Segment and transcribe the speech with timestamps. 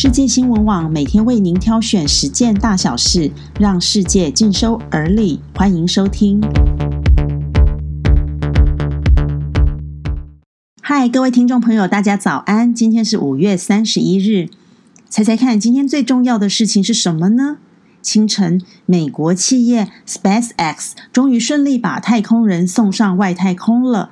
[0.00, 5.40] 世界新闻网每天为您挑选十件大小事，让世界尽收耳里。
[5.56, 6.40] 欢迎收听。
[10.80, 12.72] 嗨，各位听众朋友，大家早安！
[12.72, 14.50] 今天是五月三十一日，
[15.08, 17.56] 猜猜看，今天最重要的事情是什么呢？
[18.00, 24.10] 清晨，美国企业 SpaceX 终于顺利把太空人送上外太空了。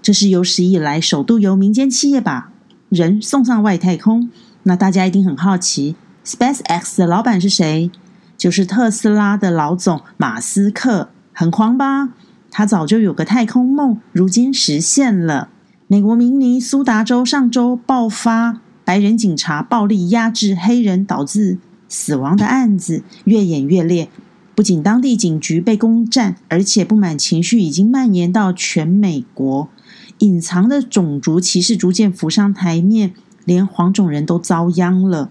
[0.00, 2.50] 这是有史以来首度由民间企业把
[2.88, 4.30] 人送上外太空。
[4.68, 5.96] 那大家一定很好奇
[6.26, 7.90] ，SpaceX 的老板是谁？
[8.36, 12.10] 就是特斯拉的老总马斯克，很狂吧？
[12.50, 15.48] 他早就有个太空梦，如今实现了。
[15.86, 21.56] 美国明尼苏达州上周爆发白人警察暴力压制黑人导致
[21.88, 24.10] 死亡的案子，越演越烈。
[24.54, 29.70] 不仅当地警局被攻占，而且不满情绪已经蔓延到全美国，
[30.18, 33.14] 隐藏的种族歧视逐渐浮上台面。
[33.48, 35.30] 连黄种人都遭殃了，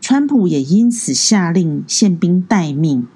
[0.00, 3.06] 川普也因此下令宪兵待命。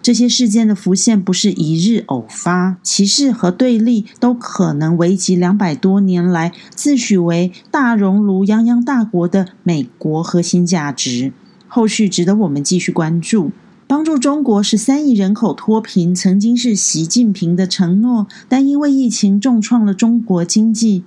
[0.00, 11.32] 这些事件的浮现不是一日偶发，歧视和对立都可能危及两百多年来自诩为大熔炉泱泱大国的美国核心价值。
[11.66, 13.50] 后续值得我们继续关注。
[13.86, 21.04] 帮助中国十三亿人口脱贫，曾经是习近平的承诺，但因为疫情重创了中国经济。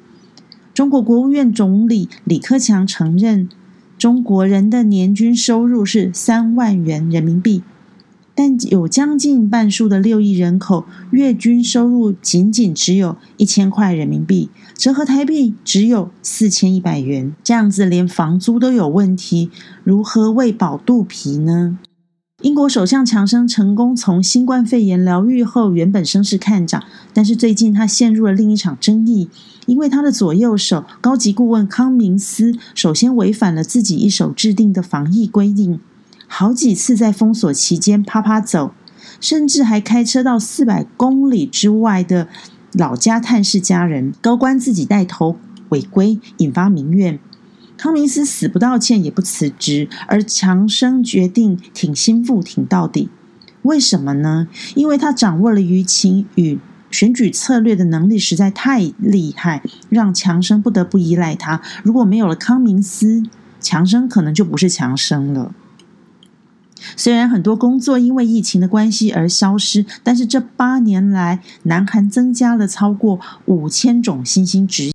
[0.78, 3.50] 中国国务院总理李克强承认，
[3.97, 7.64] 中国人的年均收入是三万元人民币，
[8.36, 17.33] 但有将近半数的六亿人口月均收入仅仅只有一千块人民币，折合台币只有四千一百元。
[17.44, 19.50] 这样子连房租都有问题，
[19.83, 21.80] 如何喂饱肚皮呢？
[22.43, 29.27] 英国首相强生成功从新冠肺炎疗愈后，原本声势看涨，但是最近他陷入了另一场争议，
[29.66, 35.80] 因为他的左右手高级顾问康明斯首先违反了自己一手制定的防疫规定，
[36.27, 38.71] 好几次在封锁期间啪啪走，
[39.20, 42.27] 甚至还开车到四百公里之外的
[42.73, 45.37] 老家探视家人，高官自己带头
[45.70, 47.20] 违规，引发民怨。
[47.77, 53.10] 康明斯死不道歉，也不辞职，而强生决定挺心腹，挺到底。
[53.61, 54.48] 为什么呢？
[54.76, 56.58] 因为他掌握了舆情与
[56.89, 61.61] 选举策略的能力实在太厉害，让强生不得不依赖他。
[61.83, 63.23] 如果没有了康明斯，
[63.60, 65.54] 强生可能就不是强生了。
[66.95, 74.86] 虽然很多工作因为疫情的关系而消失，但是这八年来，南韩增加了超过五千种新兴职。